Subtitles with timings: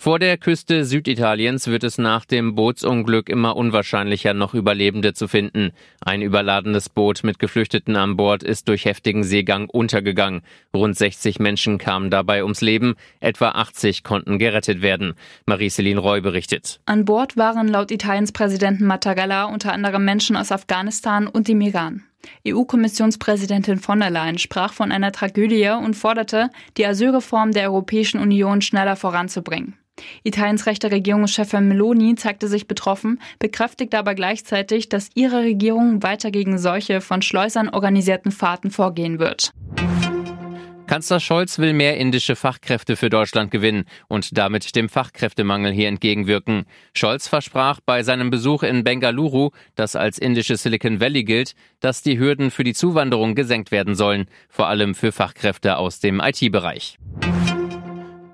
[0.00, 5.72] Vor der Küste Süditaliens wird es nach dem Bootsunglück immer unwahrscheinlicher, noch Überlebende zu finden.
[6.00, 10.42] Ein überladenes Boot mit Geflüchteten an Bord ist durch heftigen Seegang untergegangen.
[10.72, 15.14] Rund 60 Menschen kamen dabei ums Leben, etwa 80 konnten gerettet werden.
[15.46, 16.78] Marie-Céline Roy berichtet.
[16.86, 22.04] An Bord waren laut Italiens Präsidenten Mattarella unter anderem Menschen aus Afghanistan und dem Iran.
[22.46, 28.62] EU-Kommissionspräsidentin von der Leyen sprach von einer Tragödie und forderte, die Asylreform der Europäischen Union
[28.62, 29.74] schneller voranzubringen.
[30.22, 36.58] Italiens rechte Regierungschefin Meloni zeigte sich betroffen, bekräftigte aber gleichzeitig, dass ihre Regierung weiter gegen
[36.58, 39.52] solche von Schleusern organisierten Fahrten vorgehen wird.
[40.88, 46.64] Kanzler Scholz will mehr indische Fachkräfte für Deutschland gewinnen und damit dem Fachkräftemangel hier entgegenwirken.
[46.94, 52.18] Scholz versprach bei seinem Besuch in Bengaluru, das als indische Silicon Valley gilt, dass die
[52.18, 56.98] Hürden für die Zuwanderung gesenkt werden sollen, vor allem für Fachkräfte aus dem IT-Bereich.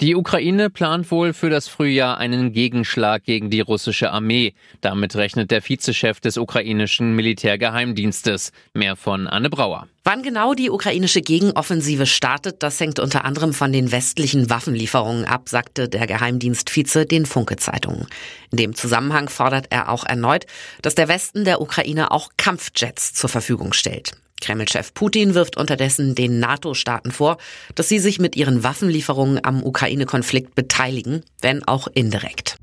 [0.00, 4.54] Die Ukraine plant wohl für das Frühjahr einen Gegenschlag gegen die russische Armee.
[4.80, 8.52] Damit rechnet der Vizechef des ukrainischen Militärgeheimdienstes.
[8.74, 9.88] Mehr von Anne Brauer.
[10.04, 15.48] Wann genau die ukrainische Gegenoffensive startet, das hängt unter anderem von den westlichen Waffenlieferungen ab,
[15.48, 18.06] sagte der Geheimdienstvize den Funke-Zeitungen.
[18.52, 20.46] In dem Zusammenhang fordert er auch erneut,
[20.80, 24.12] dass der Westen der Ukraine auch Kampfjets zur Verfügung stellt.
[24.40, 27.38] Kreml-Chef Putin wirft unterdessen den NATO-Staaten vor,
[27.74, 32.56] dass sie sich mit ihren Waffenlieferungen am Ukraine-Konflikt beteiligen, wenn auch indirekt.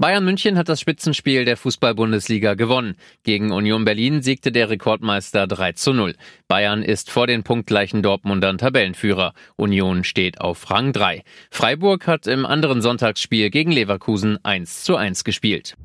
[0.00, 2.96] Bayern München hat das Spitzenspiel der Fußball-Bundesliga gewonnen.
[3.22, 6.14] Gegen Union Berlin siegte der Rekordmeister 3 zu 0.
[6.48, 9.34] Bayern ist vor den punktgleichen Dortmundern Tabellenführer.
[9.56, 11.22] Union steht auf Rang 3.
[11.50, 15.76] Freiburg hat im anderen Sonntagsspiel gegen Leverkusen 1 zu 1 gespielt.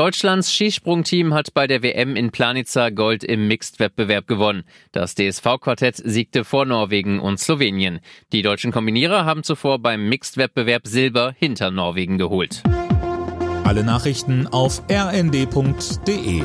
[0.00, 4.64] Deutschlands Skisprungteam hat bei der WM in Planica Gold im Mixed-Wettbewerb gewonnen.
[4.92, 8.00] Das DSV-Quartett siegte vor Norwegen und Slowenien.
[8.32, 12.62] Die deutschen Kombinierer haben zuvor beim Mixed-Wettbewerb Silber hinter Norwegen geholt.
[13.64, 16.44] Alle Nachrichten auf rnd.de